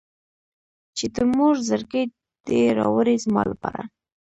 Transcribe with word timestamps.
چې 0.97 1.05
د 1.13 1.15
مور 1.35 1.55
زړګی 1.67 2.03
دې 2.47 2.61
راوړي 2.79 3.15
زما 3.25 3.43
لپاره. 3.51 3.81